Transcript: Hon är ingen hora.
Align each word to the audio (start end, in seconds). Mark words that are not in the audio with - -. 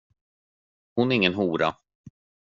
Hon 0.95 1.11
är 1.11 1.15
ingen 1.15 1.33
hora. 1.33 1.75